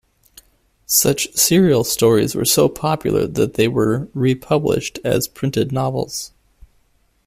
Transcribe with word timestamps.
Such 0.87 1.31
serial 1.35 1.83
stories 1.83 2.33
were 2.33 2.43
so 2.43 2.67
popular 2.67 3.27
that 3.27 3.53
they 3.53 3.67
were 3.67 4.07
re-published 4.15 4.97
as 5.05 5.27
printed 5.27 5.71
novels. 5.71 6.31